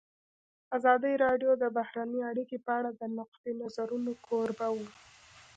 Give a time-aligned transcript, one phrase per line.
[0.77, 4.89] ازادي راډیو د بهرنۍ اړیکې په اړه د نقدي نظرونو کوربه وه.